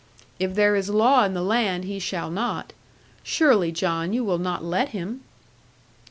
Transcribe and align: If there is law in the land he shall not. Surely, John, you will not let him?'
If 0.39 0.55
there 0.55 0.75
is 0.75 0.89
law 0.89 1.23
in 1.25 1.35
the 1.35 1.43
land 1.43 1.85
he 1.85 1.99
shall 1.99 2.31
not. 2.31 2.73
Surely, 3.21 3.71
John, 3.71 4.13
you 4.13 4.23
will 4.25 4.39
not 4.39 4.63
let 4.65 4.89
him?' 4.89 5.21